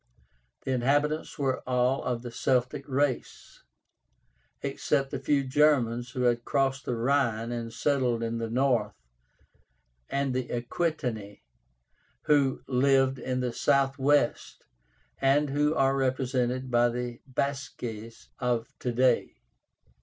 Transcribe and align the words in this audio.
The 0.63 0.71
inhabitants 0.71 1.37
were 1.37 1.61
all 1.69 2.03
of 2.03 2.23
the 2.23 2.31
Celtic 2.31 2.89
race, 2.89 3.61
except 4.63 5.13
a 5.13 5.19
few 5.19 5.43
Germans 5.43 6.09
who 6.13 6.21
had 6.21 6.43
crossed 6.43 6.85
the 6.85 6.95
Rhine 6.95 7.51
and 7.51 7.71
settled 7.71 8.23
in 8.23 8.39
the 8.39 8.49
North, 8.49 8.95
and 10.09 10.33
the 10.33 10.47
AQUITÁNI, 10.47 11.41
who 12.23 12.63
lived 12.67 13.19
in 13.19 13.41
the 13.41 13.53
Southwest 13.53 14.63
and 15.19 15.51
who 15.51 15.75
are 15.75 15.95
represented 15.95 16.71
by 16.71 16.89
the 16.89 17.19
Basques 17.31 18.29
of 18.39 18.69
to 18.79 18.91
day. 18.91 19.35